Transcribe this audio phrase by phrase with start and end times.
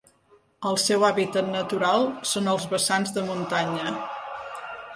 [0.69, 3.95] El seu hàbitat natural són els vessants de muntanya.